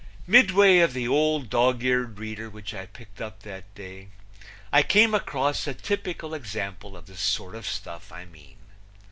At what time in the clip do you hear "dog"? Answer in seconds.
1.51-1.83